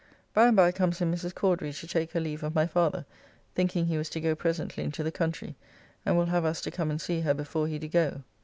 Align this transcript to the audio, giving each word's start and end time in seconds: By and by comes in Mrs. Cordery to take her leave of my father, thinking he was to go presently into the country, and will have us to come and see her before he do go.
By 0.33 0.47
and 0.47 0.57
by 0.57 0.71
comes 0.71 0.99
in 0.99 1.11
Mrs. 1.13 1.35
Cordery 1.35 1.71
to 1.73 1.85
take 1.87 2.13
her 2.13 2.19
leave 2.19 2.41
of 2.41 2.55
my 2.55 2.65
father, 2.65 3.05
thinking 3.53 3.85
he 3.85 3.99
was 3.99 4.09
to 4.09 4.19
go 4.19 4.33
presently 4.33 4.83
into 4.83 5.03
the 5.03 5.11
country, 5.11 5.55
and 6.07 6.17
will 6.17 6.25
have 6.25 6.43
us 6.43 6.59
to 6.61 6.71
come 6.71 6.89
and 6.89 6.99
see 6.99 7.21
her 7.21 7.35
before 7.35 7.67
he 7.67 7.77
do 7.77 7.87
go. 7.87 8.23